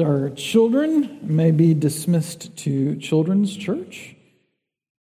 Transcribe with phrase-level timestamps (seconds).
[0.00, 4.14] Our children may be dismissed to Children's Church.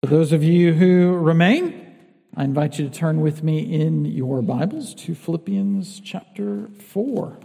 [0.01, 1.95] For those of you who remain,
[2.35, 7.37] I invite you to turn with me in your Bibles to Philippians chapter 4.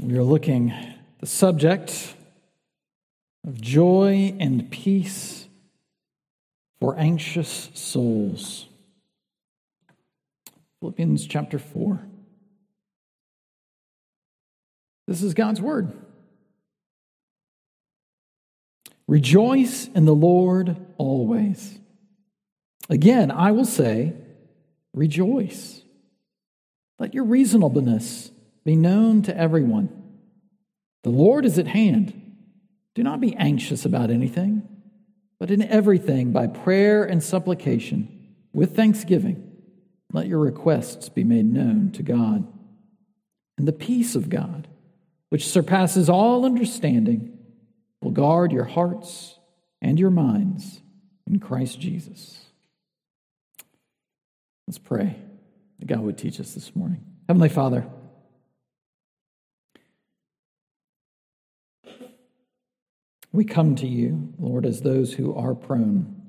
[0.00, 0.74] We are looking
[1.20, 2.14] the subject
[3.46, 5.46] of joy and peace
[6.80, 8.66] for anxious souls.
[10.80, 12.00] Philippians chapter 4.
[15.06, 15.92] This is God's word.
[19.08, 21.78] Rejoice in the Lord always.
[22.88, 24.14] Again, I will say,
[24.94, 25.82] rejoice.
[26.98, 28.30] Let your reasonableness
[28.64, 29.90] be known to everyone.
[31.02, 32.18] The Lord is at hand.
[32.94, 34.68] Do not be anxious about anything,
[35.40, 39.50] but in everything, by prayer and supplication, with thanksgiving,
[40.12, 42.46] let your requests be made known to God.
[43.56, 44.68] And the peace of God
[45.32, 47.38] which surpasses all understanding,
[48.02, 49.38] will guard your hearts
[49.80, 50.82] and your minds
[51.26, 52.38] in Christ Jesus.
[54.66, 55.16] Let's pray
[55.78, 57.02] that God would teach us this morning.
[57.28, 57.86] Heavenly Father,
[63.32, 66.28] we come to you, Lord, as those who are prone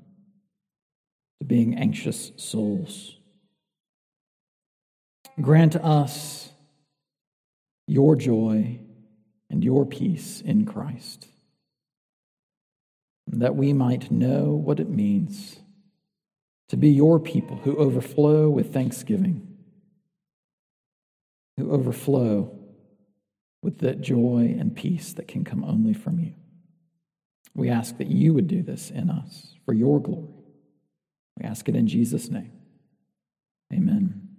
[1.42, 3.18] to being anxious souls.
[5.42, 6.54] Grant us
[7.86, 8.80] your joy
[9.50, 11.28] and your peace in Christ,
[13.28, 15.58] that we might know what it means
[16.70, 19.48] to be your people who overflow with thanksgiving,
[21.58, 22.58] who overflow
[23.62, 26.34] with that joy and peace that can come only from you.
[27.56, 30.34] We ask that you would do this in us for your glory.
[31.38, 32.52] We ask it in Jesus' name.
[33.72, 34.30] Amen.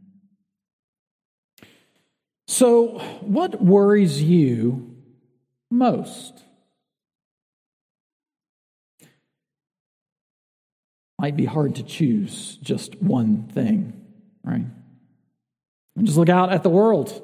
[2.46, 4.94] So, what worries you
[5.75, 6.42] most?
[11.19, 13.92] Might be hard to choose just one thing,
[14.45, 14.67] right?
[16.02, 17.23] Just look out at the world.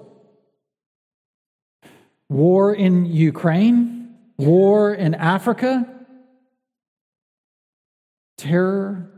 [2.29, 5.87] War in Ukraine, war in Africa,
[8.39, 9.11] terror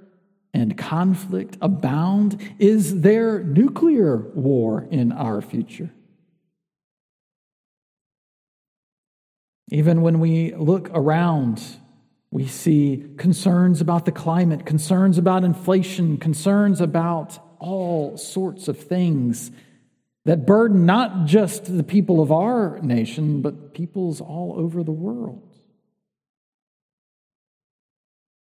[0.54, 2.38] and conflict abound.
[2.58, 5.90] Is there nuclear war in our future?
[9.72, 11.62] Even when we look around,
[12.30, 19.50] we see concerns about the climate, concerns about inflation, concerns about all sorts of things
[20.26, 25.56] that burden not just the people of our nation, but peoples all over the world.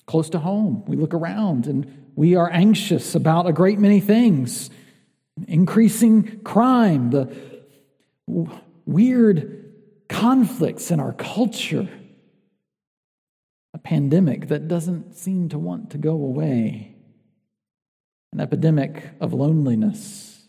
[0.05, 4.69] Close to home, we look around and we are anxious about a great many things
[5.47, 7.35] increasing crime, the
[8.85, 9.64] weird
[10.07, 11.89] conflicts in our culture,
[13.73, 16.95] a pandemic that doesn't seem to want to go away,
[18.31, 20.43] an epidemic of loneliness.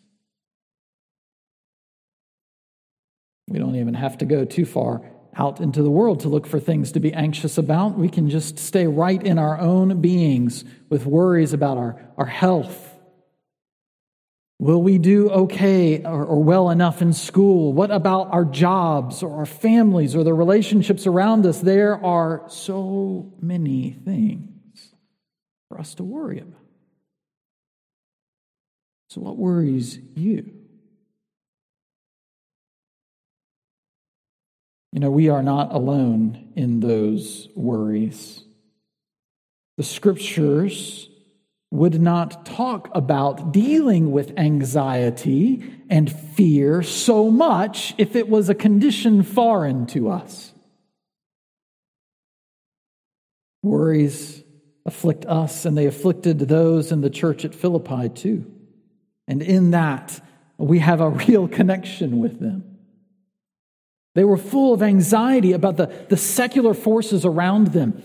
[3.49, 5.03] We don't even have to go too far
[5.37, 7.99] out into the world to look for things to be anxious about.
[7.99, 12.96] We can just stay right in our own beings with worries about our, our health
[14.59, 17.75] Will we do okay or, or, well enough in school?
[17.75, 21.61] What about our jobs or our families or the relationships around us?
[21.61, 24.95] There are so many things
[25.69, 26.61] for us to worry about.
[29.11, 30.51] So, what worries you?
[34.93, 38.43] You know, we are not alone in those worries.
[39.77, 41.11] The scriptures
[41.71, 48.55] would not talk about dealing with anxiety and fear so much if it was a
[48.55, 50.53] condition foreign to us.
[53.63, 54.43] Worries
[54.85, 58.51] afflict us, and they afflicted those in the church at Philippi too.
[59.27, 60.21] And in that,
[60.57, 62.79] we have a real connection with them.
[64.15, 68.01] They were full of anxiety about the, the secular forces around them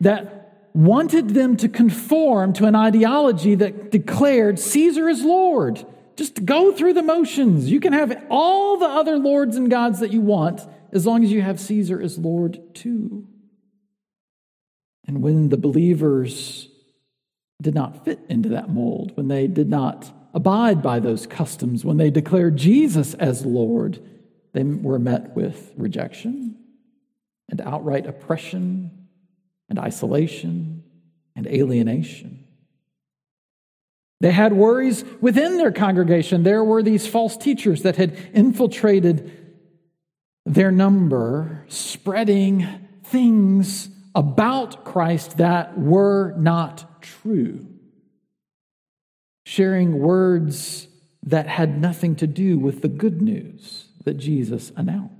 [0.00, 0.43] that
[0.74, 5.86] wanted them to conform to an ideology that declared Caesar is Lord.
[6.16, 7.70] Just go through the motions.
[7.70, 10.60] You can have all the other lords and gods that you want
[10.92, 13.26] as long as you have Caesar as Lord too.
[15.06, 16.68] And when the believers
[17.62, 21.98] did not fit into that mold, when they did not abide by those customs, when
[21.98, 24.00] they declared Jesus as Lord,
[24.52, 26.56] they were met with rejection
[27.48, 29.03] and outright oppression
[29.68, 30.82] and isolation
[31.36, 32.44] and alienation.
[34.20, 36.44] They had worries within their congregation.
[36.44, 39.30] There were these false teachers that had infiltrated
[40.46, 42.66] their number spreading
[43.04, 47.66] things about Christ that were not true,
[49.44, 50.88] sharing words
[51.24, 55.13] that had nothing to do with the good news that Jesus announced.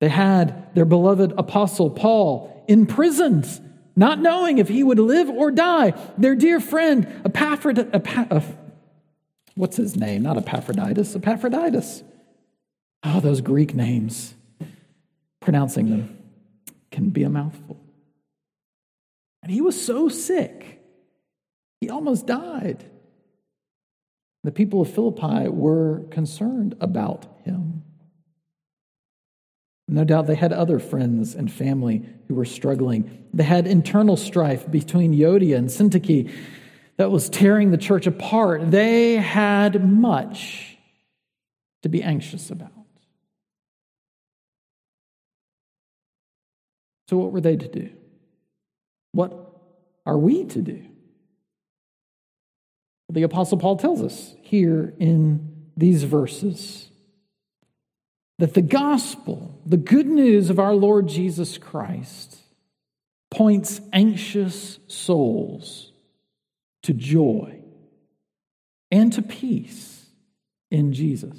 [0.00, 3.60] They had their beloved apostle Paul in prisons,
[3.94, 5.92] not knowing if he would live or die.
[6.18, 7.90] Their dear friend, Epaphroditus,
[8.30, 8.40] uh,
[9.54, 10.22] what's his name?
[10.22, 12.02] Not Epaphroditus, Epaphroditus.
[13.02, 14.34] Oh, those Greek names.
[15.40, 16.18] Pronouncing them
[16.90, 17.78] can be a mouthful.
[19.42, 20.80] And he was so sick,
[21.80, 22.84] he almost died.
[24.42, 27.82] The people of Philippi were concerned about him.
[29.90, 33.26] No doubt they had other friends and family who were struggling.
[33.34, 36.32] They had internal strife between Euodia and Syntyche
[36.96, 38.70] that was tearing the church apart.
[38.70, 40.78] They had much
[41.82, 42.70] to be anxious about.
[47.08, 47.90] So, what were they to do?
[49.10, 49.60] What
[50.06, 50.86] are we to do?
[53.10, 56.89] The Apostle Paul tells us here in these verses
[58.40, 62.38] that the gospel, the good news of our Lord Jesus Christ,
[63.30, 65.92] points anxious souls
[66.82, 67.60] to joy
[68.90, 70.06] and to peace
[70.70, 71.36] in Jesus.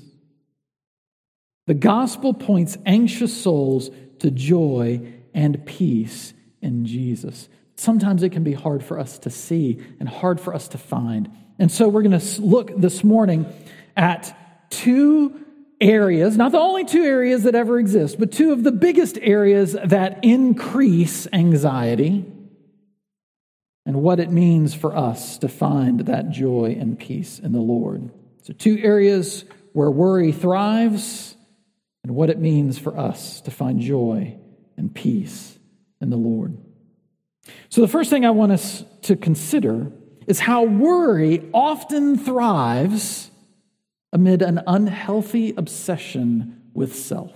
[1.66, 3.90] The gospel points anxious souls
[4.20, 5.02] to joy
[5.34, 7.50] and peace in Jesus.
[7.78, 11.32] Sometimes it can be hard for us to see and hard for us to find.
[11.58, 13.52] And so we're going to look this morning
[13.98, 14.38] at
[14.70, 15.41] two
[15.82, 19.76] areas, not the only two areas that ever exist, but two of the biggest areas
[19.84, 22.26] that increase anxiety
[23.86, 28.12] and what it means for us to find that joy and peace in the Lord.
[28.44, 29.44] So, two areas
[29.74, 31.36] where worry thrives
[32.04, 34.38] and what it means for us to find joy
[34.78, 35.58] and peace
[36.00, 36.58] in the Lord.
[37.70, 39.92] So, the first thing I want us to consider
[40.28, 43.31] is how worry often thrives
[44.14, 47.34] amid an unhealthy obsession with self.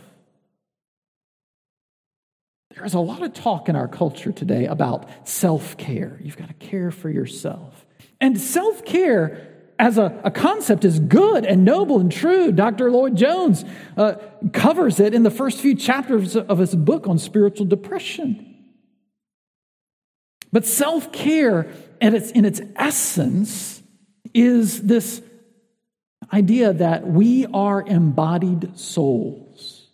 [2.76, 6.20] There's a lot of talk in our culture today about self care.
[6.22, 7.86] You've got to care for yourself.
[8.20, 9.48] And self care
[9.80, 12.52] as a, a, concept is good and noble and true.
[12.52, 12.92] Dr.
[12.92, 13.66] Lloyd Jones
[13.98, 14.16] uh,
[14.54, 18.56] covers it in the first few chapters of his book on spiritual depression.
[20.52, 23.84] But self care, its, in its essence,
[24.34, 25.22] is this
[26.36, 29.88] idea that we are embodied souls.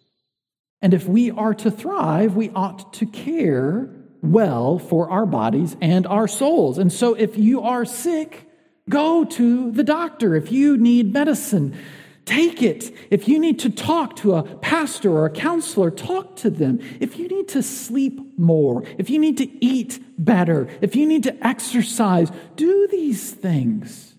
[0.81, 3.89] And if we are to thrive, we ought to care
[4.21, 6.77] well for our bodies and our souls.
[6.77, 8.47] And so if you are sick,
[8.89, 11.77] Go to the doctor if you need medicine.
[12.25, 12.94] Take it.
[13.09, 16.79] If you need to talk to a pastor or a counselor, talk to them.
[16.99, 21.23] If you need to sleep more, if you need to eat better, if you need
[21.23, 24.10] to exercise, do these things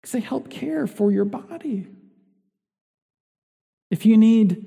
[0.00, 1.86] because they help care for your body.
[3.90, 4.66] If you need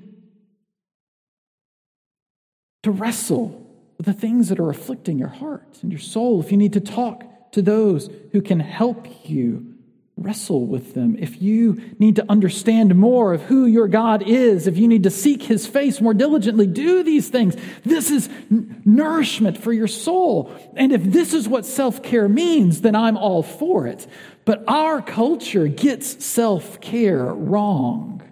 [2.82, 3.66] to wrestle
[3.96, 6.80] with the things that are afflicting your heart and your soul, if you need to
[6.80, 9.73] talk to those who can help you
[10.16, 11.16] wrestle with them.
[11.18, 15.10] If you need to understand more of who your God is, if you need to
[15.10, 17.56] seek his face more diligently, do these things.
[17.84, 20.54] This is nourishment for your soul.
[20.76, 24.06] And if this is what self care means, then I'm all for it.
[24.44, 28.22] But our culture gets self care wrong.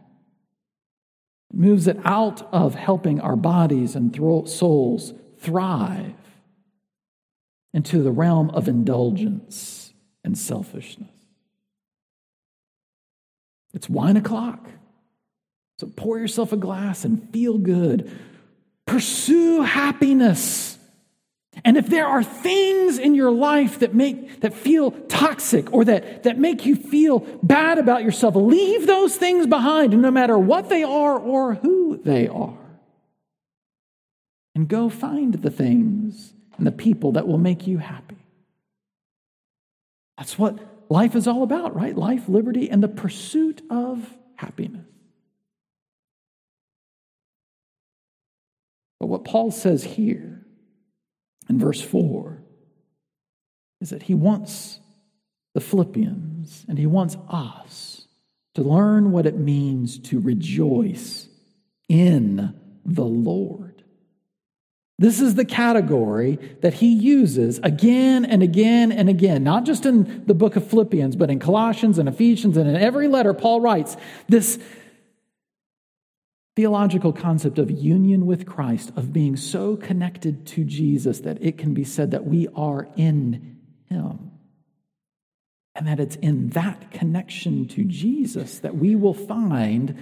[1.53, 4.15] moves it out of helping our bodies and
[4.49, 6.15] souls thrive
[7.75, 11.22] into the realm of indulgence and selfishness.
[13.75, 14.69] It's wine o'clock.
[15.79, 18.11] So pour yourself a glass and feel good.
[18.87, 20.79] Pursue happiness.
[21.65, 26.23] And if there are things in your life that make that feel toxic or that,
[26.23, 30.83] that make you feel bad about yourself, leave those things behind, no matter what they
[30.83, 32.57] are or who they are.
[34.55, 38.17] And go find the things and the people that will make you happy.
[40.17, 40.59] That's what
[40.93, 41.97] life is all about, right?
[41.97, 44.87] Life, liberty, and the pursuit of happiness.
[49.01, 50.47] But what Paul says here
[51.49, 52.41] in verse 4
[53.81, 54.79] is that he wants
[55.55, 58.07] the Philippians and he wants us
[58.55, 61.27] to learn what it means to rejoice
[61.89, 63.72] in the Lord.
[65.03, 70.25] This is the category that he uses again and again and again, not just in
[70.27, 73.97] the book of Philippians, but in Colossians and Ephesians and in every letter Paul writes.
[74.29, 74.61] This
[76.55, 81.75] theological concept of union with Christ, of being so connected to Jesus that it can
[81.75, 84.31] be said that we are in Him.
[85.75, 89.99] And that it's in that connection to Jesus that we will find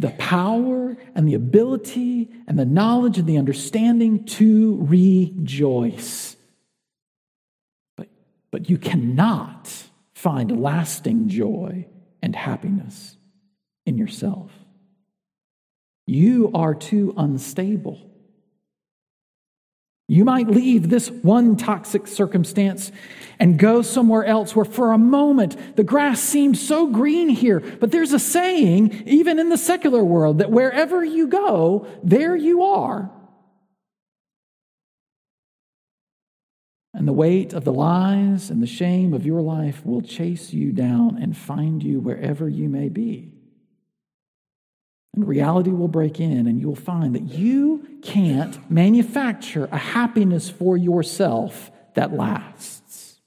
[0.00, 6.36] the power and the ability and the knowledge and the understanding to rejoice.
[7.96, 8.08] But,
[8.50, 9.70] but you cannot
[10.14, 11.86] find lasting joy
[12.22, 13.18] and happiness
[13.84, 14.50] in yourself.
[16.06, 18.09] You are too unstable.
[20.10, 22.90] You might leave this one toxic circumstance
[23.38, 27.60] and go somewhere else where, for a moment, the grass seems so green here.
[27.60, 32.64] But there's a saying, even in the secular world, that wherever you go, there you
[32.64, 33.08] are.
[36.92, 40.72] And the weight of the lies and the shame of your life will chase you
[40.72, 43.39] down and find you wherever you may be.
[45.14, 50.48] And reality will break in, and you will find that you can't manufacture a happiness
[50.48, 53.20] for yourself that lasts.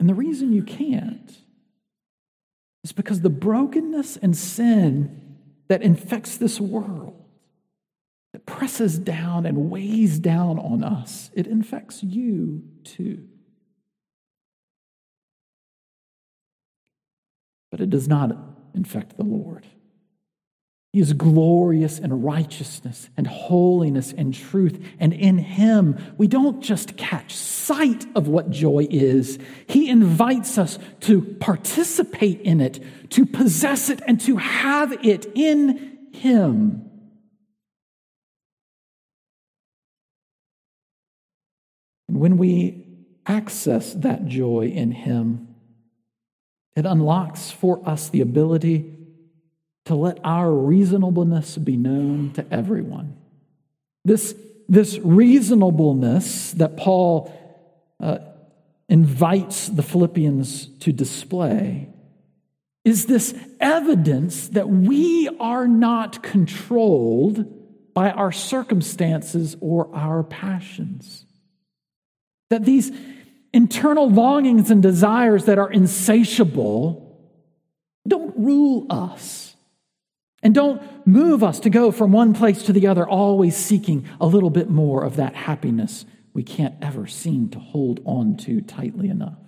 [0.00, 1.38] And the reason you can't
[2.82, 5.38] is because the brokenness and sin
[5.68, 7.24] that infects this world,
[8.32, 13.26] that presses down and weighs down on us, it infects you too.
[17.74, 18.30] But it does not
[18.76, 19.66] infect the Lord.
[20.92, 24.80] He is glorious in righteousness and holiness and truth.
[25.00, 30.78] And in Him, we don't just catch sight of what joy is, He invites us
[31.00, 32.78] to participate in it,
[33.10, 36.88] to possess it, and to have it in Him.
[42.06, 42.86] And when we
[43.26, 45.53] access that joy in Him,
[46.76, 48.90] it unlocks for us the ability
[49.84, 53.16] to let our reasonableness be known to everyone.
[54.04, 54.34] This,
[54.68, 57.32] this reasonableness that Paul
[58.00, 58.18] uh,
[58.88, 61.88] invites the Philippians to display
[62.84, 71.24] is this evidence that we are not controlled by our circumstances or our passions.
[72.50, 72.92] That these
[73.54, 77.00] internal longings and desires that are insatiable
[78.06, 79.54] don't rule us
[80.42, 84.26] and don't move us to go from one place to the other, always seeking a
[84.26, 89.08] little bit more of that happiness we can't ever seem to hold on to tightly
[89.08, 89.38] enough.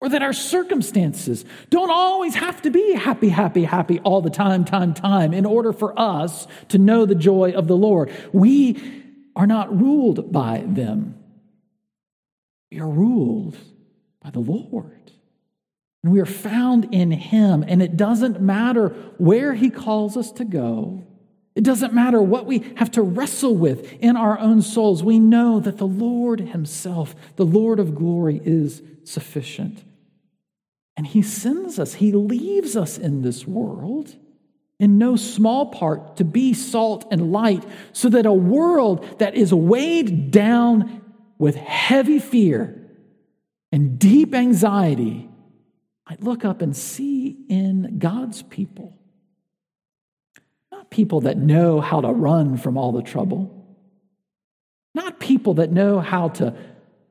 [0.00, 4.64] Or that our circumstances don't always have to be happy, happy, happy all the time,
[4.64, 8.12] time, time, in order for us to know the joy of the Lord.
[8.32, 8.80] We
[9.34, 11.17] are not ruled by them.
[12.70, 13.56] We are ruled
[14.22, 15.12] by the Lord.
[16.02, 17.64] And we are found in Him.
[17.66, 21.04] And it doesn't matter where He calls us to go,
[21.54, 25.02] it doesn't matter what we have to wrestle with in our own souls.
[25.02, 29.82] We know that the Lord Himself, the Lord of glory, is sufficient.
[30.96, 34.14] And He sends us, He leaves us in this world
[34.78, 39.52] in no small part to be salt and light, so that a world that is
[39.52, 41.02] weighed down
[41.38, 42.74] with heavy fear
[43.70, 45.28] and deep anxiety
[46.08, 48.96] might look up and see in God's people.
[50.72, 53.54] Not people that know how to run from all the trouble,
[54.94, 56.54] not people that know how to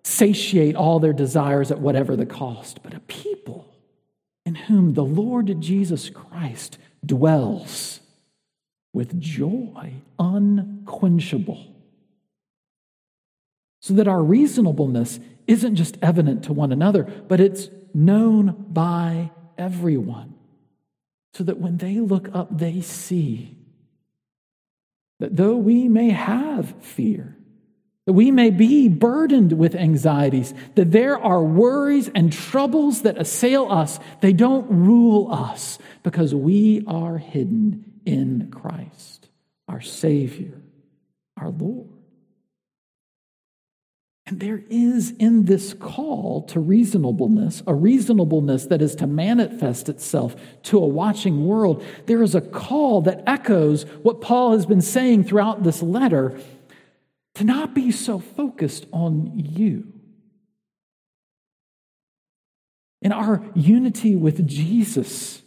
[0.04, 3.74] satiate all their desires at whatever the cost, but a people
[4.46, 8.00] in whom the Lord Jesus Christ dwells
[8.94, 11.77] with joy unquenchable
[13.88, 15.18] so that our reasonableness
[15.48, 20.34] isn't just evident to one another, but it's known by everyone.
[21.34, 23.56] So that when they look up, they see
[25.22, 27.38] that though we may have fear,
[28.06, 33.72] that we may be burdened with anxieties, that there are worries and troubles that assail
[33.72, 39.30] us, they don't rule us because we are hidden in Christ,
[39.70, 40.62] our Savior,
[41.38, 41.97] our Lord.
[44.28, 50.36] And there is in this call to reasonableness, a reasonableness that is to manifest itself
[50.64, 51.82] to a watching world.
[52.08, 56.38] There is a call that echoes what Paul has been saying throughout this letter
[57.36, 59.94] to not be so focused on you.
[63.02, 65.42] In our unity with Jesus,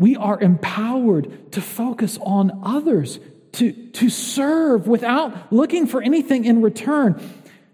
[0.00, 3.20] we are empowered to focus on others,
[3.52, 7.20] to, to serve without looking for anything in return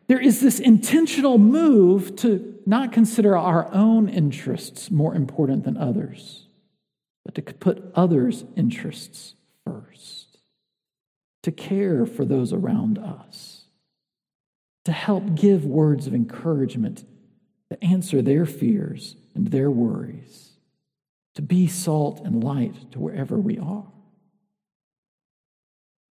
[0.08, 6.46] there is this intentional move to not consider our own interests more important than others,
[7.24, 9.34] but to put others' interests
[9.66, 10.38] first,
[11.42, 13.66] to care for those around us,
[14.86, 17.04] to help give words of encouragement,
[17.70, 20.52] to answer their fears and their worries,
[21.34, 23.86] to be salt and light to wherever we are.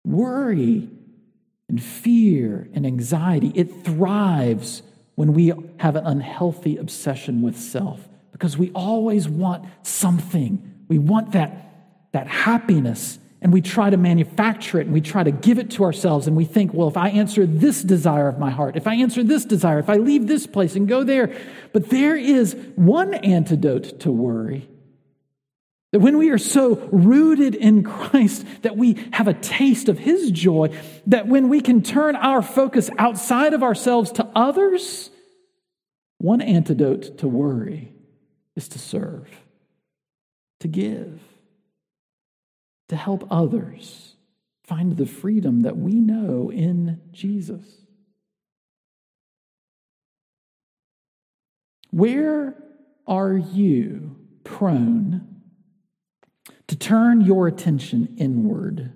[0.04, 0.90] Worry
[1.68, 4.82] and fear and anxiety, it thrives
[5.14, 10.84] when we have an unhealthy obsession with self because we always want something.
[10.88, 15.30] We want that, that happiness and we try to manufacture it and we try to
[15.30, 18.50] give it to ourselves and we think, well, if I answer this desire of my
[18.50, 21.34] heart, if I answer this desire, if I leave this place and go there.
[21.72, 24.68] But there is one antidote to worry.
[25.92, 30.30] That when we are so rooted in Christ that we have a taste of His
[30.30, 30.76] joy,
[31.06, 35.10] that when we can turn our focus outside of ourselves to others,
[36.18, 37.92] one antidote to worry
[38.56, 39.28] is to serve,
[40.60, 41.20] to give,
[42.88, 44.16] to help others
[44.64, 47.64] find the freedom that we know in Jesus.
[51.90, 52.56] Where
[53.06, 55.35] are you prone
[56.68, 58.92] to turn your attention inward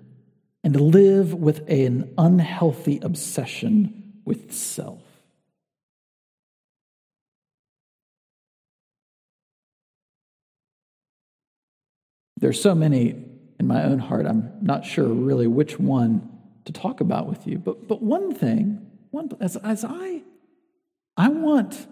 [0.63, 5.01] and to live with an unhealthy obsession with self?
[12.37, 13.23] There's so many
[13.59, 14.25] in my own heart.
[14.25, 16.27] I'm not sure really which one
[16.65, 17.59] to talk about with you.
[17.59, 20.23] But, but one thing, one, as, as I,
[21.15, 21.87] I want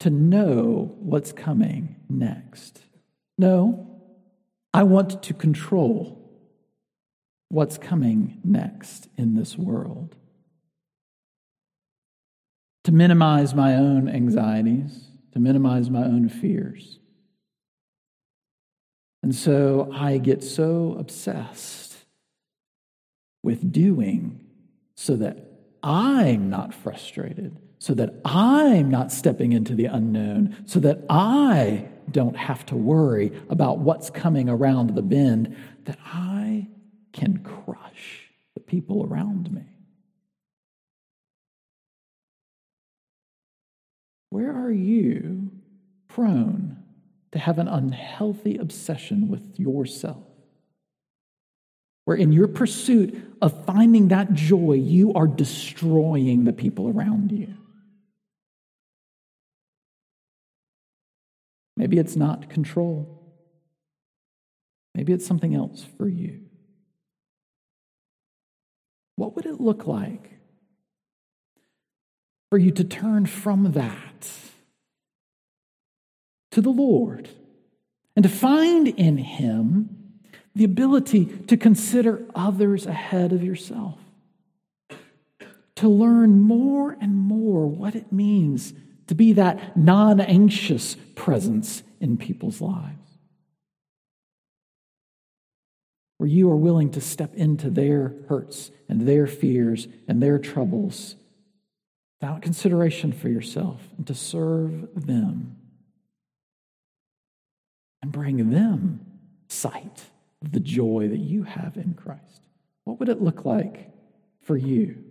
[0.00, 2.80] to know what's coming next.
[3.38, 3.91] No,
[4.74, 6.18] I want to control
[7.48, 10.16] what's coming next in this world.
[12.84, 16.98] To minimize my own anxieties, to minimize my own fears.
[19.22, 21.94] And so I get so obsessed
[23.42, 24.40] with doing
[24.96, 25.38] so that
[25.82, 32.36] I'm not frustrated, so that I'm not stepping into the unknown, so that I don't
[32.36, 36.68] have to worry about what's coming around the bend, that I
[37.12, 39.64] can crush the people around me.
[44.30, 45.50] Where are you
[46.08, 46.82] prone
[47.32, 50.22] to have an unhealthy obsession with yourself.
[52.04, 57.54] Where in your pursuit of finding that joy, you are destroying the people around you.
[61.76, 63.18] Maybe it's not control.
[64.94, 66.40] Maybe it's something else for you.
[69.16, 70.38] What would it look like
[72.50, 74.30] for you to turn from that?
[76.52, 77.28] to the Lord
[78.14, 80.20] and to find in Him
[80.54, 83.98] the ability to consider others ahead of yourself,
[85.76, 88.74] to learn more and more what it means
[89.08, 92.98] to be that non anxious presence in people's lives.
[96.18, 101.16] Where you are willing to step into their hurts and their fears and their troubles
[102.20, 105.56] without consideration for yourself and to serve them
[108.00, 109.04] and bring them
[109.48, 110.04] sight
[110.42, 112.42] of the joy that you have in Christ?
[112.84, 113.90] What would it look like
[114.42, 115.02] for you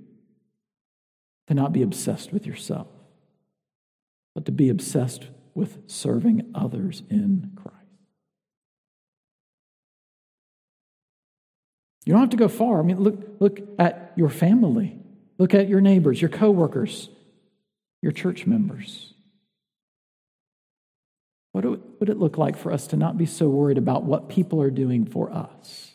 [1.48, 2.88] to not be obsessed with yourself,
[4.34, 7.78] but to be obsessed with serving others in Christ?
[12.06, 12.80] You don't have to go far.
[12.80, 14.98] I mean, look, look at your family.
[15.38, 17.10] Look at your neighbors, your coworkers,
[18.02, 19.14] your church members.
[21.52, 24.62] What would it look like for us to not be so worried about what people
[24.62, 25.92] are doing for us,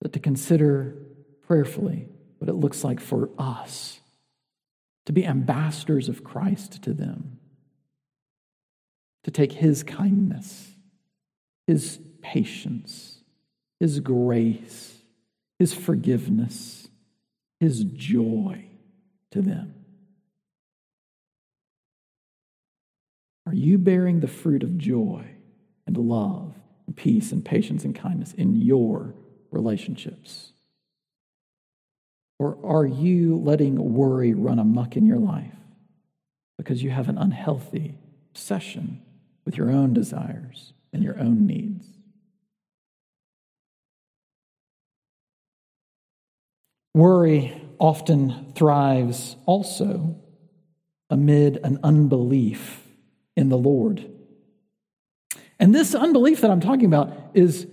[0.00, 0.96] but to consider
[1.46, 4.00] prayerfully what it looks like for us
[5.06, 7.38] to be ambassadors of Christ to them,
[9.24, 10.70] to take his kindness,
[11.66, 13.20] his patience,
[13.80, 14.98] his grace,
[15.58, 16.88] his forgiveness,
[17.60, 18.64] his joy
[19.30, 19.74] to them?
[23.46, 25.26] Are you bearing the fruit of joy
[25.86, 26.54] and love
[26.86, 29.14] and peace and patience and kindness in your
[29.50, 30.51] relationships?
[32.42, 35.54] Or are you letting worry run amuck in your life
[36.58, 37.94] because you have an unhealthy
[38.32, 39.00] obsession
[39.44, 41.86] with your own desires and your own needs?
[46.94, 50.16] Worry often thrives also
[51.10, 52.84] amid an unbelief
[53.36, 54.04] in the Lord.
[55.60, 57.68] And this unbelief that I'm talking about is,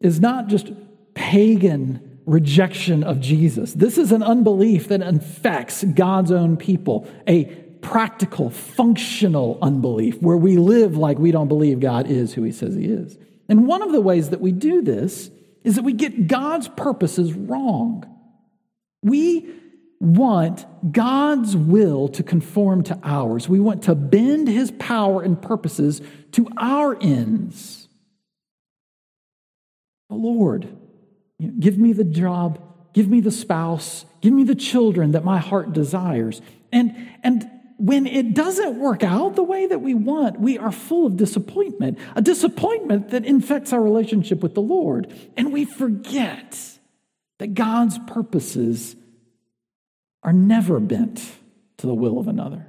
[0.00, 0.72] is not just
[1.12, 3.72] pagan rejection of Jesus.
[3.74, 7.44] This is an unbelief that infects God's own people, a
[7.82, 12.74] practical, functional unbelief where we live like we don't believe God is who he says
[12.74, 13.18] he is.
[13.48, 15.30] And one of the ways that we do this
[15.64, 18.04] is that we get God's purposes wrong.
[19.02, 19.50] We
[20.00, 23.48] want God's will to conform to ours.
[23.48, 26.00] We want to bend his power and purposes
[26.32, 27.88] to our ends.
[30.10, 30.76] Oh Lord,
[31.38, 32.60] give me the job,
[32.92, 36.40] give me the spouse, give me the children that my heart desires.
[36.72, 41.06] And, and when it doesn't work out the way that we want, we are full
[41.06, 45.12] of disappointment, a disappointment that infects our relationship with the Lord.
[45.36, 46.58] And we forget
[47.38, 48.96] that God's purposes
[50.22, 51.22] are never bent
[51.78, 52.66] to the will of another.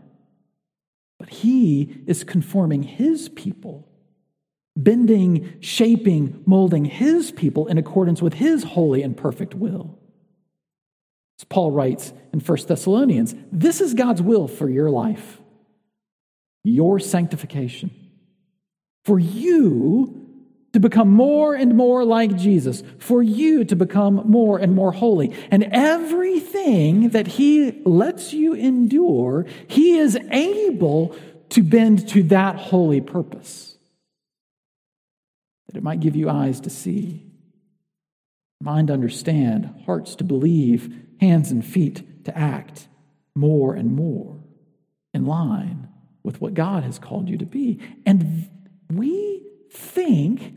[1.19, 3.87] But He is conforming His people,
[4.75, 9.97] bending, shaping, molding His people in accordance with His holy and perfect will.
[11.39, 15.41] As Paul writes in 1 Thessalonians, this is God's will for your life,
[16.63, 17.91] your sanctification.
[19.03, 20.25] For you
[20.73, 25.33] to become more and more like Jesus, for you to become more and more holy.
[25.51, 31.15] And everything that He lets you endure, He is able
[31.49, 33.74] to bend to that holy purpose.
[35.75, 37.25] That it might give you eyes to see,
[38.61, 42.87] mind to understand, hearts to believe, hands and feet to act
[43.35, 44.41] more and more
[45.13, 45.89] in line
[46.23, 47.81] with what God has called you to be.
[48.05, 48.49] And
[48.89, 50.55] we think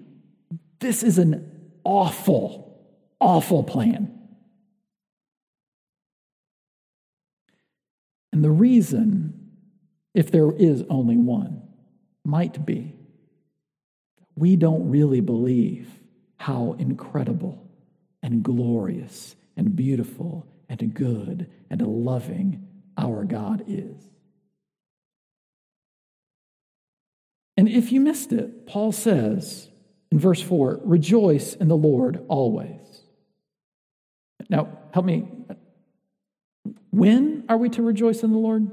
[0.79, 1.51] this is an
[1.83, 2.81] awful,
[3.19, 4.17] awful plan.
[8.31, 9.51] And the reason,
[10.15, 11.63] if there is only one,
[12.25, 12.98] might be
[14.39, 15.91] we don't really believe
[16.37, 17.69] how incredible
[18.23, 23.97] and glorious and beautiful and good and loving our God is.
[27.57, 29.69] And if you missed it, Paul says,
[30.13, 32.81] in verse 4 rejoice in the Lord always.
[34.49, 35.29] Now, help me.
[36.91, 38.71] When are we to rejoice in the Lord?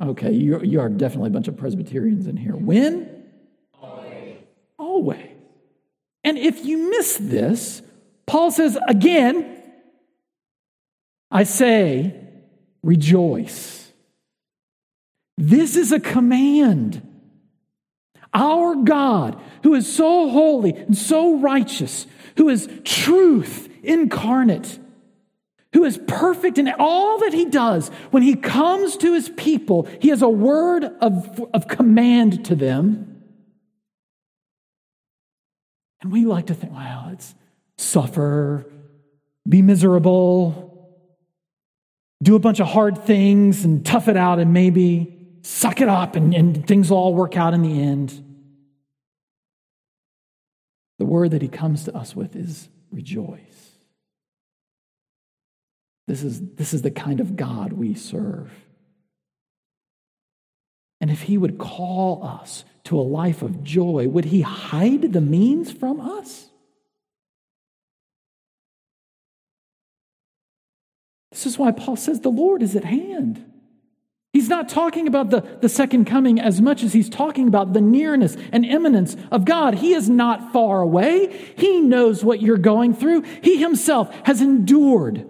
[0.00, 2.54] Okay, you, you are definitely a bunch of Presbyterians in here.
[2.54, 3.17] When?
[4.98, 5.28] Always.
[6.24, 7.82] And if you miss this,
[8.26, 9.62] Paul says again,
[11.30, 12.16] I say,
[12.82, 13.92] rejoice.
[15.36, 17.00] This is a command.
[18.34, 24.80] Our God, who is so holy and so righteous, who is truth incarnate,
[25.74, 30.08] who is perfect in all that he does, when he comes to his people, he
[30.08, 33.17] has a word of, of command to them.
[36.00, 37.34] And we like to think, well, it's
[37.76, 38.66] suffer,
[39.48, 40.68] be miserable,
[42.22, 46.16] do a bunch of hard things and tough it out, and maybe suck it up
[46.16, 48.24] and, and things will all work out in the end.
[50.98, 53.72] The word that he comes to us with is rejoice.
[56.08, 58.50] This is, this is the kind of God we serve.
[61.08, 65.22] And if he would call us to a life of joy, would he hide the
[65.22, 66.50] means from us?
[71.30, 73.42] This is why Paul says the Lord is at hand.
[74.34, 77.80] He's not talking about the, the second coming as much as he's talking about the
[77.80, 79.76] nearness and imminence of God.
[79.76, 81.34] He is not far away.
[81.56, 83.22] He knows what you're going through.
[83.42, 85.26] He himself has endured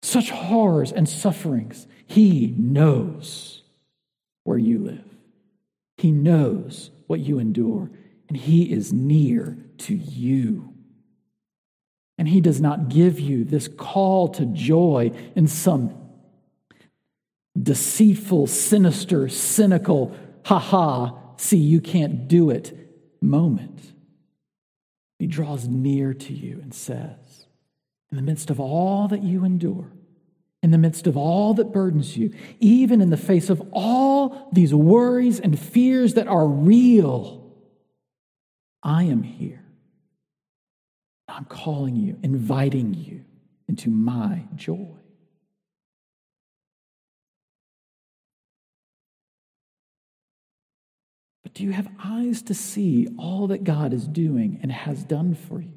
[0.00, 1.86] such horrors and sufferings.
[2.06, 3.55] He knows
[4.46, 5.04] where you live,
[5.96, 7.90] He knows what you endure,
[8.28, 10.72] and He is near to you.
[12.18, 15.94] And He does not give you this call to joy in some
[17.60, 22.76] deceitful, sinister, cynical, ha ha, see, you can't do it
[23.20, 23.92] moment.
[25.18, 27.46] He draws near to you and says,
[28.10, 29.90] in the midst of all that you endure,
[30.62, 34.74] in the midst of all that burdens you, even in the face of all these
[34.74, 37.52] worries and fears that are real,
[38.82, 39.64] I am here.
[41.28, 43.24] I'm calling you, inviting you
[43.68, 44.96] into my joy.
[51.42, 55.34] But do you have eyes to see all that God is doing and has done
[55.34, 55.75] for you?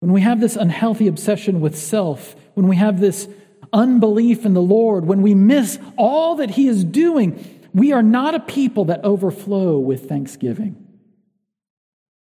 [0.00, 3.28] When we have this unhealthy obsession with self, when we have this
[3.72, 8.34] unbelief in the Lord, when we miss all that He is doing, We are not
[8.34, 10.84] a people that overflow with thanksgiving.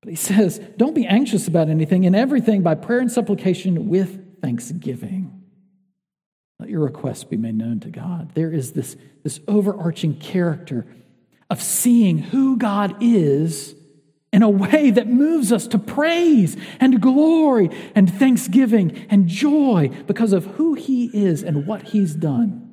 [0.01, 4.41] But he says, don't be anxious about anything, in everything by prayer and supplication with
[4.41, 5.33] thanksgiving.
[6.59, 8.33] Let your requests be made known to God.
[8.33, 10.85] There is this, this overarching character
[11.49, 13.75] of seeing who God is
[14.37, 20.31] in a way that moves us to praise and glory and thanksgiving and joy because
[20.31, 22.71] of who He is and what He's done.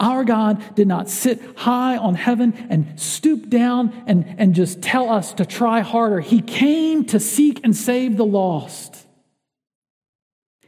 [0.00, 5.08] Our God did not sit high on heaven and stoop down and, and just tell
[5.08, 6.18] us to try harder.
[6.18, 9.01] He came to seek and save the lost.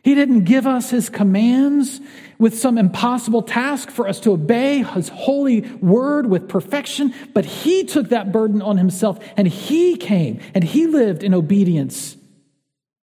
[0.04, 1.98] He didn't give us his commands
[2.38, 7.84] with some impossible task for us to obey his holy word with perfection, but he
[7.84, 12.18] took that burden on himself and he came and he lived in obedience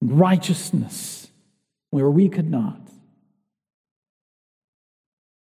[0.01, 1.29] and righteousness
[1.89, 2.88] where we could not.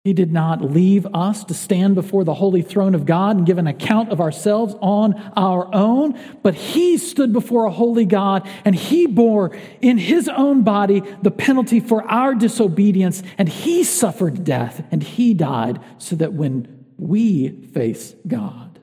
[0.08, 3.58] He did not leave us to stand before the holy throne of God and give
[3.58, 8.74] an account of ourselves on our own, but He stood before a holy God and
[8.74, 14.82] He bore in His own body the penalty for our disobedience, and He suffered death
[14.90, 18.80] and He died so that when we face God,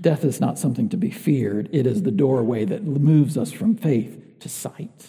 [0.00, 3.76] death is not something to be feared, it is the doorway that moves us from
[3.76, 5.08] faith to sight.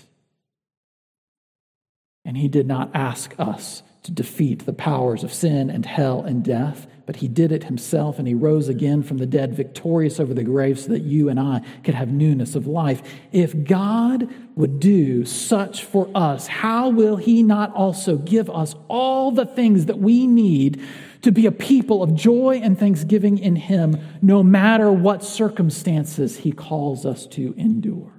[2.30, 6.44] And He did not ask us to defeat the powers of sin and hell and
[6.44, 10.36] death, but he did it himself and he rose again from the dead, victorious over
[10.36, 13.02] the grave, so that you and I could have newness of life.
[13.32, 19.32] If God would do such for us, how will he not also give us all
[19.32, 20.80] the things that we need
[21.24, 26.52] to be a people of joy and thanksgiving in him, no matter what circumstances he
[26.52, 28.18] calls us to endure?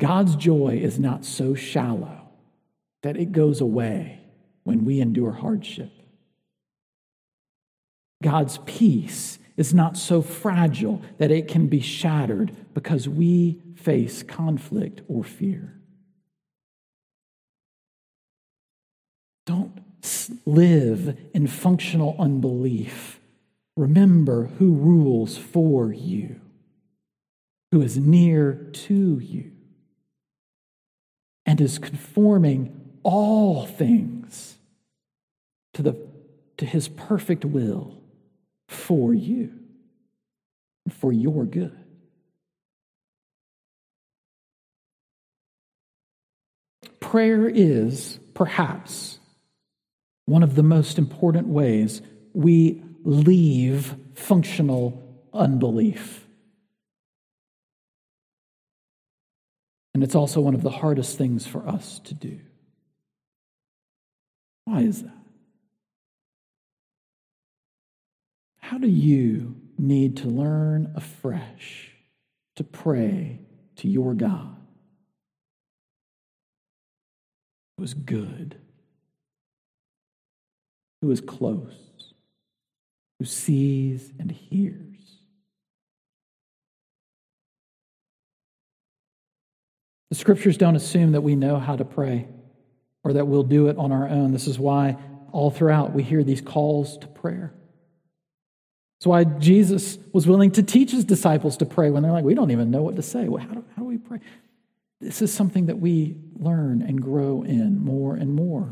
[0.00, 2.22] God's joy is not so shallow
[3.02, 4.18] that it goes away
[4.64, 5.92] when we endure hardship.
[8.22, 15.02] God's peace is not so fragile that it can be shattered because we face conflict
[15.06, 15.78] or fear.
[19.44, 19.82] Don't
[20.46, 23.20] live in functional unbelief.
[23.76, 26.40] Remember who rules for you,
[27.70, 29.49] who is near to you,
[31.50, 34.56] and is conforming all things
[35.74, 35.96] to, the,
[36.58, 38.00] to his perfect will
[38.68, 39.52] for you
[40.84, 41.76] and for your good.
[47.00, 49.18] Prayer is perhaps
[50.26, 52.00] one of the most important ways
[52.32, 55.02] we leave functional
[55.34, 56.28] unbelief.
[59.92, 62.40] And it's also one of the hardest things for us to do.
[64.64, 65.16] Why is that?
[68.58, 71.90] How do you need to learn afresh
[72.54, 73.40] to pray
[73.76, 74.56] to your God?
[77.76, 78.56] Who is good,
[81.00, 82.14] who is close,
[83.18, 85.09] who sees and hears.
[90.10, 92.28] The scriptures don't assume that we know how to pray
[93.04, 94.32] or that we'll do it on our own.
[94.32, 94.96] This is why
[95.32, 97.54] all throughout we hear these calls to prayer.
[98.98, 102.34] That's why Jesus was willing to teach his disciples to pray when they're like, we
[102.34, 103.28] don't even know what to say.
[103.28, 104.18] Well, how, do, how do we pray?
[105.00, 108.64] This is something that we learn and grow in more and more.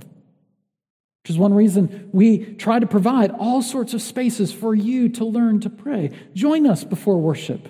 [1.22, 5.24] Which is one reason we try to provide all sorts of spaces for you to
[5.24, 6.10] learn to pray.
[6.34, 7.66] Join us before worship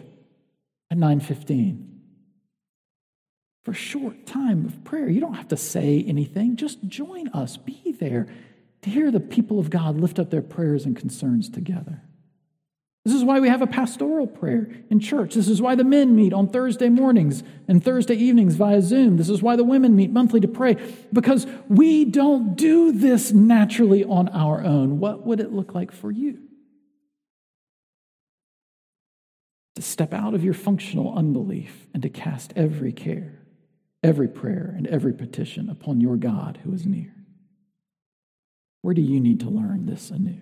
[0.91, 1.88] at 915
[3.65, 5.09] for a short time of prayer.
[5.09, 8.27] You don't have to say anything, just join us, be there
[8.83, 12.03] to hear the people of God lift up their prayers and concerns together.
[13.05, 15.35] This is why we have a pastoral prayer in church.
[15.35, 19.17] This is why the men meet on Thursday mornings and Thursday evenings via Zoom.
[19.17, 20.77] This is why the women meet monthly to pray,
[21.13, 24.99] because we don't do this naturally on our own.
[24.99, 26.39] What would it look like for you?
[29.77, 33.38] To step out of your functional unbelief and to cast every care
[34.03, 37.15] every prayer and every petition upon your God who is near.
[38.83, 40.41] Where do you need to learn this anew?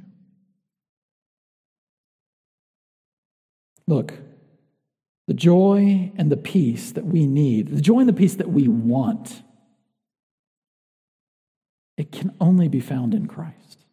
[3.88, 4.14] Look,
[5.26, 8.68] the joy and the peace that we need, the joy and the peace that we
[8.68, 9.42] want,
[11.96, 13.84] it can only be found in Christ.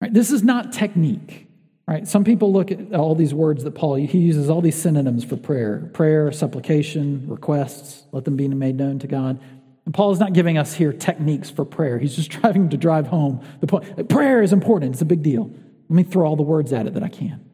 [0.00, 0.12] Right?
[0.12, 1.49] This is not technique.
[1.90, 2.06] Right?
[2.06, 5.36] Some people look at all these words that Paul he uses all these synonyms for
[5.36, 8.04] prayer: prayer, supplication, requests.
[8.12, 9.40] Let them be made known to God.
[9.84, 11.98] And Paul is not giving us here techniques for prayer.
[11.98, 14.08] He's just trying to drive home the point.
[14.08, 15.50] Prayer is important, it's a big deal.
[15.88, 17.44] Let me throw all the words at it that I can.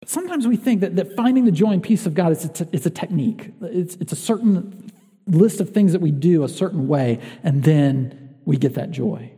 [0.00, 2.86] But sometimes we think that, that finding the joy and peace of God is it's
[2.86, 4.90] a technique, it's, it's a certain
[5.26, 9.30] list of things that we do a certain way, and then we get that joy.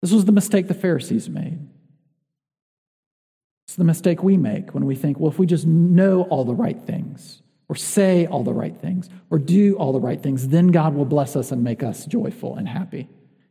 [0.00, 1.70] This was the mistake the Pharisees made.
[3.76, 6.54] It's the mistake we make when we think, well, if we just know all the
[6.54, 10.68] right things, or say all the right things, or do all the right things, then
[10.68, 13.06] God will bless us and make us joyful and happy.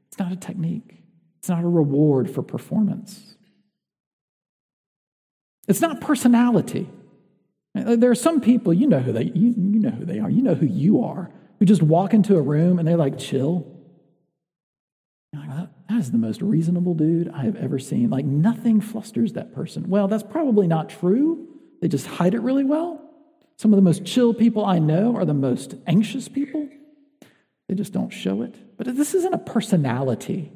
[0.07, 1.03] It's not a technique,
[1.38, 3.35] it's not a reward for performance.
[5.67, 6.89] It's not personality.
[7.75, 10.41] There are some people, you know who they, you, you know who they are, you
[10.41, 13.74] know who you are, who just walk into a room and they like chill.
[15.89, 18.09] That is the most reasonable dude I have ever seen.
[18.09, 19.89] Like nothing flusters that person.
[19.89, 21.47] Well, that's probably not true.
[21.81, 23.01] They just hide it really well.
[23.57, 26.67] Some of the most chill people I know are the most anxious people.
[27.67, 28.55] They just don't show it.
[28.77, 30.51] But this isn't a personality.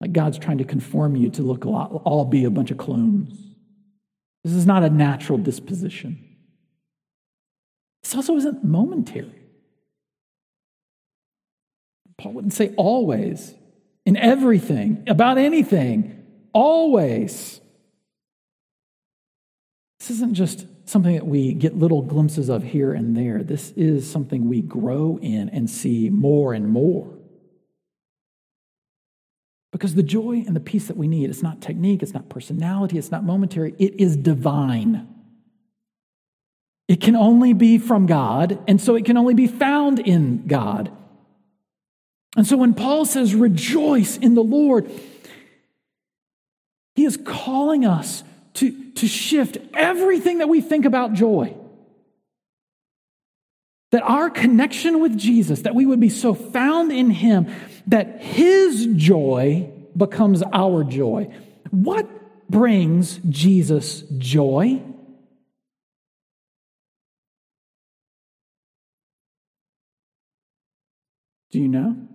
[0.00, 2.78] Like God's trying to conform you to look a lot, all be a bunch of
[2.78, 3.36] clones.
[4.44, 6.24] This is not a natural disposition.
[8.02, 9.34] This also isn't momentary.
[12.16, 13.54] Paul wouldn't say always,
[14.06, 17.60] in everything, about anything, always.
[19.98, 23.42] This isn't just something that we get little glimpses of here and there.
[23.42, 27.16] This is something we grow in and see more and more.
[29.72, 32.98] Because the joy and the peace that we need, it's not technique, it's not personality,
[32.98, 35.06] it's not momentary, it is divine.
[36.88, 40.90] It can only be from God, and so it can only be found in God.
[42.36, 44.90] And so when Paul says, rejoice in the Lord,
[46.94, 48.22] he is calling us
[48.54, 51.56] to, to shift everything that we think about joy.
[53.90, 57.52] That our connection with Jesus, that we would be so found in him
[57.88, 61.34] that his joy becomes our joy.
[61.70, 62.08] What
[62.48, 64.82] brings Jesus joy?
[71.50, 72.09] Do you know?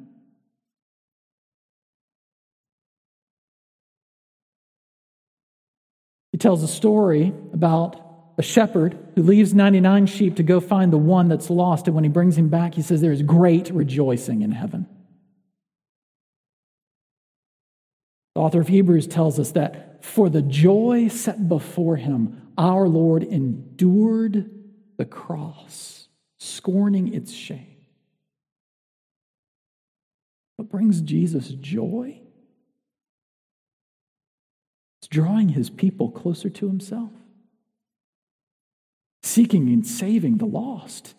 [6.35, 7.95] He tells a story about
[8.37, 11.87] a shepherd who leaves 99 sheep to go find the one that's lost.
[11.87, 14.85] And when he brings him back, he says, There is great rejoicing in heaven.
[18.35, 23.23] The author of Hebrews tells us that for the joy set before him, our Lord
[23.23, 24.51] endured
[24.97, 27.77] the cross, scorning its shame.
[30.57, 32.19] What brings Jesus joy?
[35.15, 37.09] Drawing his people closer to himself,
[39.23, 41.13] seeking and saving the lost.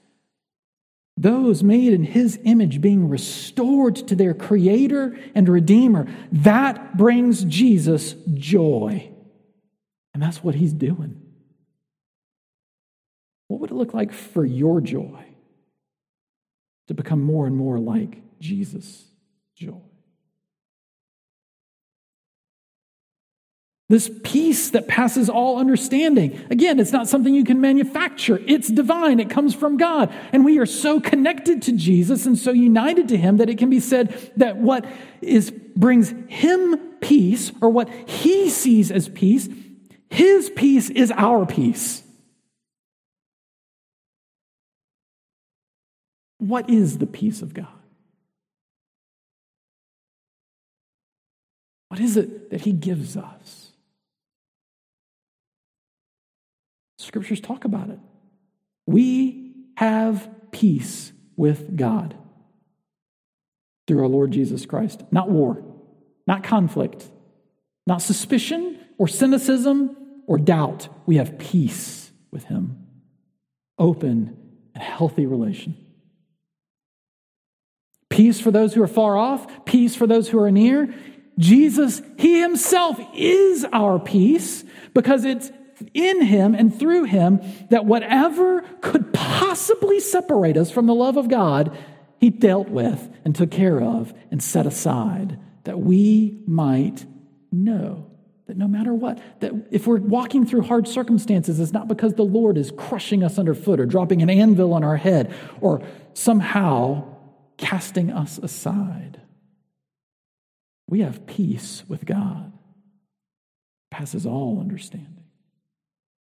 [1.17, 6.15] Those made in his image being restored to their creator and redeemer.
[6.31, 9.11] That brings Jesus joy.
[10.13, 11.19] And that's what he's doing.
[13.49, 15.25] What would it look like for your joy
[16.89, 19.07] to become more and more like Jesus'
[19.55, 19.86] joy?
[23.89, 26.45] This peace that passes all understanding.
[26.51, 28.43] Again, it's not something you can manufacture.
[28.47, 29.21] It's divine.
[29.21, 30.13] It comes from God.
[30.33, 33.71] And we are so connected to Jesus and so united to him that it can
[33.71, 34.85] be said that what
[35.21, 39.49] is brings him peace or what he sees as peace,
[40.11, 42.03] his peace is our peace.
[46.39, 47.69] What is the peace of God?
[51.89, 53.66] What is it that he gives us?
[57.17, 57.99] Scriptures talk about it.
[58.85, 62.15] We have peace with God
[63.87, 65.03] through our Lord Jesus Christ.
[65.11, 65.65] Not war,
[66.27, 67.07] not conflict,
[67.87, 70.91] not suspicion or cynicism or doubt.
[71.07, 72.85] We have peace with Him.
[73.79, 74.37] Open
[74.75, 75.75] and healthy relation.
[78.11, 80.95] Peace for those who are far off, peace for those who are near.
[81.39, 85.51] Jesus, He Himself is our peace because it's
[85.95, 91.29] in him and through him that whatever could possibly separate us from the love of
[91.29, 91.77] God,
[92.19, 97.05] he dealt with and took care of and set aside that we might
[97.53, 98.11] know
[98.47, 102.23] that no matter what, that if we're walking through hard circumstances, it's not because the
[102.23, 105.83] Lord is crushing us underfoot or dropping an anvil on our head or
[106.15, 107.05] somehow
[107.57, 109.21] casting us aside.
[110.89, 112.53] We have peace with God,
[113.91, 115.26] passes all understanding.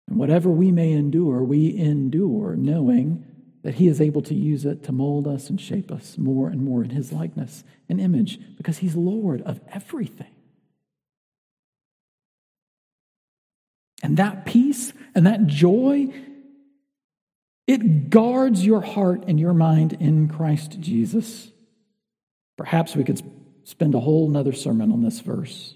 [0.09, 3.25] And whatever we may endure, we endure knowing
[3.63, 6.63] that He is able to use it to mold us and shape us more and
[6.63, 10.31] more in His likeness and image because He's Lord of everything.
[14.03, 16.13] And that peace and that joy,
[17.67, 21.51] it guards your heart and your mind in Christ Jesus.
[22.57, 23.21] Perhaps we could
[23.65, 25.76] spend a whole nother sermon on this verse.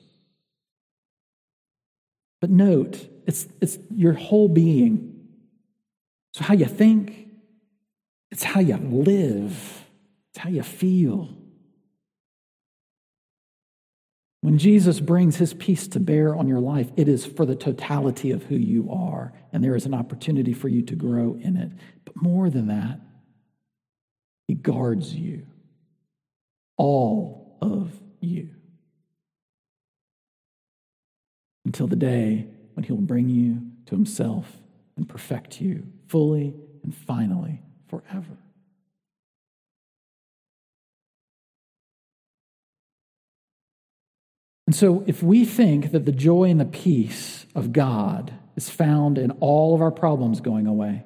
[2.40, 5.26] But note, it's, it's your whole being.
[6.32, 7.28] So, how you think,
[8.30, 9.84] it's how you live,
[10.30, 11.28] it's how you feel.
[14.42, 18.30] When Jesus brings his peace to bear on your life, it is for the totality
[18.30, 21.70] of who you are, and there is an opportunity for you to grow in it.
[22.06, 23.00] But more than that,
[24.48, 25.46] he guards you,
[26.78, 28.48] all of you,
[31.70, 34.58] until the day when he'll bring you to himself
[34.96, 36.52] and perfect you fully
[36.82, 38.36] and finally forever.
[44.66, 49.16] And so, if we think that the joy and the peace of God is found
[49.16, 51.04] in all of our problems going away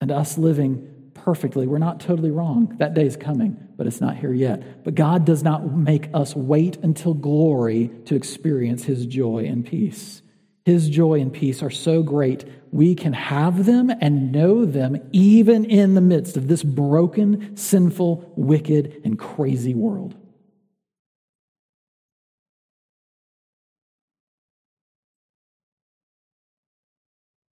[0.00, 2.74] and us living perfectly, we're not totally wrong.
[2.78, 4.84] That day is coming, but it's not here yet.
[4.84, 10.22] But God does not make us wait until glory to experience His joy and peace.
[10.64, 15.64] His joy and peace are so great, we can have them and know them even
[15.64, 20.16] in the midst of this broken, sinful, wicked, and crazy world.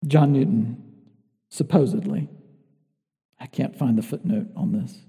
[0.07, 0.81] John Newton,
[1.49, 2.29] supposedly,
[3.41, 4.99] I can't find the footnote on this.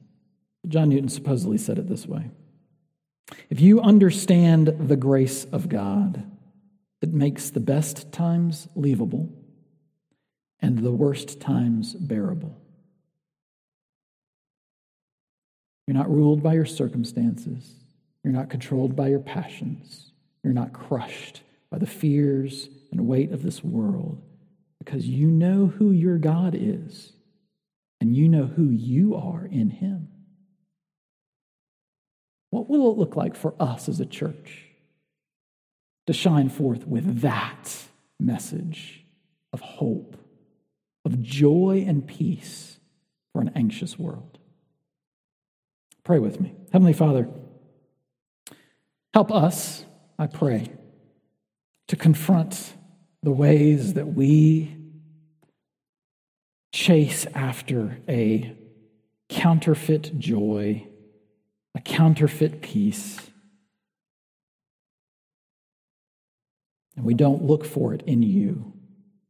[0.66, 2.30] John Newton supposedly said it this way
[3.50, 6.24] If you understand the grace of God,
[7.02, 9.30] it makes the best times leavable
[10.60, 12.56] and the worst times bearable.
[15.86, 17.74] You're not ruled by your circumstances.
[18.24, 20.12] You're not controlled by your passions.
[20.42, 24.22] You're not crushed by the fears and weight of this world
[24.78, 27.12] because you know who your God is
[28.02, 30.08] and you know who you are in Him.
[32.50, 34.72] What will it look like for us as a church?
[36.06, 37.76] to shine forth with that
[38.18, 39.04] message
[39.52, 40.16] of hope,
[41.04, 42.78] of joy and peace
[43.32, 44.38] for an anxious world.
[46.04, 46.54] Pray with me.
[46.72, 47.28] Heavenly Father,
[49.14, 49.84] help us,
[50.18, 50.72] I pray,
[51.88, 52.74] to confront
[53.22, 54.76] the ways that we
[56.72, 58.56] chase after a
[59.28, 60.86] counterfeit joy,
[61.74, 63.18] a counterfeit peace
[66.96, 68.72] and we don't look for it in you.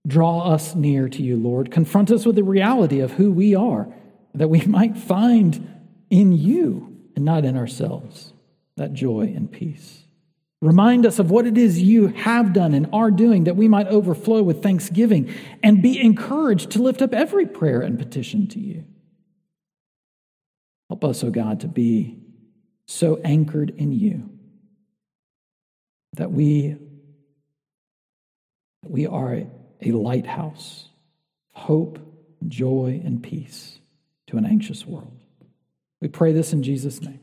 [0.07, 1.71] Draw us near to you, Lord.
[1.71, 3.89] Confront us with the reality of who we are,
[4.35, 5.69] that we might find
[6.11, 8.33] in you and not in ourselves
[8.77, 10.02] that joy and peace.
[10.63, 13.89] Remind us of what it is you have done and are doing, that we might
[13.89, 18.85] overflow with thanksgiving and be encouraged to lift up every prayer and petition to you.
[20.89, 22.17] Help us, O oh God, to be
[22.87, 24.31] so anchored in you
[26.13, 26.77] that we
[28.83, 29.43] that we are
[29.81, 30.89] a lighthouse
[31.57, 31.99] of hope,
[32.47, 33.81] joy, and peace
[34.29, 35.19] to an anxious world.
[36.01, 37.21] We pray this in Jesus' name.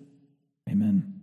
[0.70, 1.19] Amen.